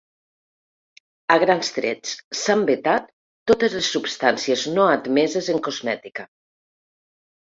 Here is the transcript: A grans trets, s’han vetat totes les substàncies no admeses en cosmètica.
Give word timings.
A 1.33 1.35
grans 1.43 1.67
trets, 1.73 2.13
s’han 2.39 2.63
vetat 2.69 3.11
totes 3.51 3.75
les 3.79 3.91
substàncies 3.97 4.63
no 4.77 4.87
admeses 4.97 5.51
en 5.57 5.61
cosmètica. 5.71 6.25